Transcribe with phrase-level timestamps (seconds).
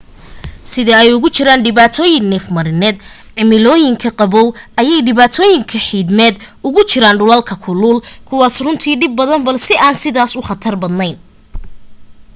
[0.71, 2.97] sida ay uga jiraan dhibaatooyin neefmarineed
[3.35, 4.47] cimilooyinka qaboow
[4.81, 6.35] ayay dhibaatooyin xiidmeed
[6.67, 11.17] ugu jiraan dhulalka kulul kuwaas runtii dhib badan balse aan sidaas u khatar badnayn